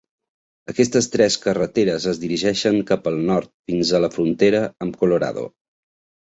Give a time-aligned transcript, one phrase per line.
[0.71, 5.47] Aquestes tres carreteres es dirigeixen cap al nord fins a la frontera amb Colorado.